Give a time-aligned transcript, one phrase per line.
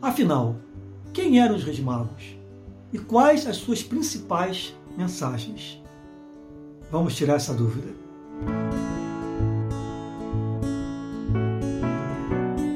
[0.00, 0.54] Afinal,
[1.12, 2.36] quem eram os Reis Magos?
[2.92, 5.82] E quais as suas principais mensagens?
[6.88, 7.88] Vamos tirar essa dúvida.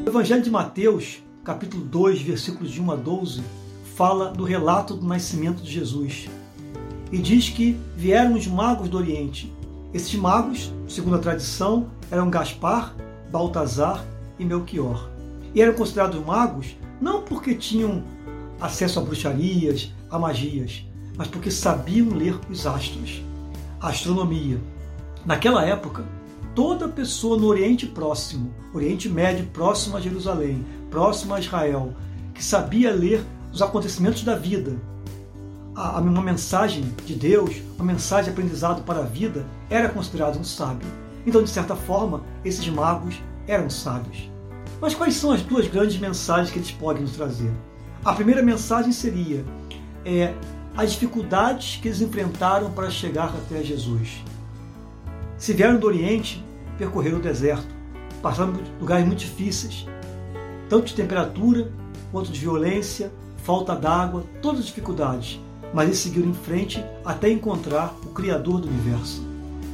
[0.04, 3.40] O Evangelho de Mateus, capítulo 2, versículos de 1 a 12,
[3.94, 6.28] fala do relato do nascimento de Jesus.
[7.12, 9.52] E diz que vieram os magos do Oriente.
[9.94, 12.96] Esses magos, segundo a tradição, eram Gaspar,
[13.30, 14.04] Baltazar
[14.40, 15.08] e Melchior.
[15.54, 18.04] E eram considerados magos não porque tinham
[18.60, 20.84] acesso a bruxarias, a magias,
[21.16, 23.22] mas porque sabiam ler os astros,
[23.80, 24.60] a astronomia.
[25.24, 26.04] Naquela época,
[26.54, 31.92] toda pessoa no Oriente Próximo, Oriente Médio próximo a Jerusalém, próximo a Israel,
[32.34, 34.76] que sabia ler os acontecimentos da vida,
[35.74, 40.44] a, uma mensagem de Deus, uma mensagem de aprendizado para a vida, era considerado um
[40.44, 40.86] sábio.
[41.26, 44.31] Então, de certa forma, esses magos eram sábios.
[44.82, 47.52] Mas quais são as duas grandes mensagens que eles podem nos trazer?
[48.04, 49.44] A primeira mensagem seria
[50.04, 50.34] é,
[50.76, 54.24] as dificuldades que eles enfrentaram para chegar até Jesus.
[55.38, 56.44] Se vieram do Oriente,
[56.76, 57.72] percorreram o deserto,
[58.20, 59.86] passaram por lugares muito difíceis,
[60.68, 61.70] tanto de temperatura
[62.10, 63.12] quanto de violência,
[63.44, 65.38] falta d'água, todas as dificuldades,
[65.72, 69.31] mas eles seguiram em frente até encontrar o Criador do universo.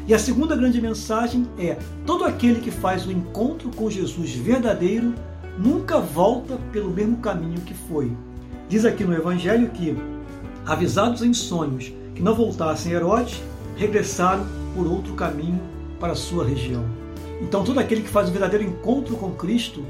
[0.08, 5.12] E a segunda grande mensagem é: todo aquele que faz o encontro com Jesus verdadeiro
[5.58, 8.10] nunca volta pelo mesmo caminho que foi.
[8.70, 9.94] Diz aqui no Evangelho que,
[10.64, 13.42] avisados em sonhos que não voltassem Herodes,
[13.76, 15.60] regressaram por outro caminho
[16.00, 16.86] para a sua região.
[17.42, 19.84] Então, todo aquele que faz o verdadeiro encontro com Cristo,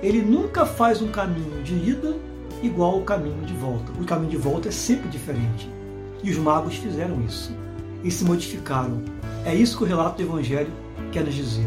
[0.00, 2.16] ele nunca faz um caminho de ida
[2.62, 3.90] igual ao caminho de volta.
[4.00, 5.68] O caminho de volta é sempre diferente.
[6.22, 7.65] E os magos fizeram isso
[8.06, 9.02] e se modificaram.
[9.44, 10.70] É isso que o relato do Evangelho
[11.10, 11.66] quer nos dizer.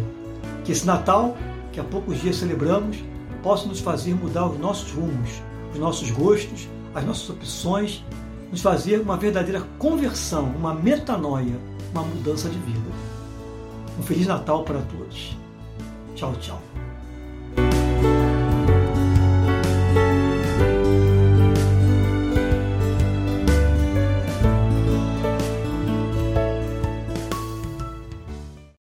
[0.63, 1.37] Que esse Natal,
[1.73, 3.03] que há poucos dias celebramos,
[3.43, 5.41] possa nos fazer mudar os nossos rumos,
[5.73, 8.03] os nossos gostos, as nossas opções,
[8.49, 11.59] nos fazer uma verdadeira conversão, uma metanoia,
[11.91, 12.89] uma mudança de vida.
[13.99, 15.37] Um Feliz Natal para todos.
[16.15, 16.68] Tchau, tchau.